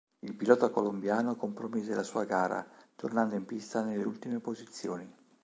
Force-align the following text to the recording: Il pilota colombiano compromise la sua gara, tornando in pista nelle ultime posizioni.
Il 0.21 0.33
pilota 0.35 0.69
colombiano 0.71 1.35
compromise 1.35 1.93
la 1.93 2.01
sua 2.01 2.23
gara, 2.25 2.67
tornando 2.95 3.35
in 3.35 3.45
pista 3.45 3.83
nelle 3.83 4.03
ultime 4.03 4.39
posizioni. 4.39 5.07